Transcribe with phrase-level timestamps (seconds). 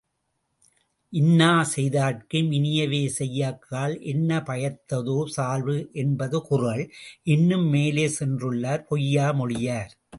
[1.13, 6.83] இன்னா செய்தார்க்கும் இனியவே செய்யாக்கால் என்ன பயத்ததோ சால்பு என்பது குறள்,
[7.27, 9.93] இன்னும் மேலே சென்றுள்ளார் பொய்யா மொழியார்.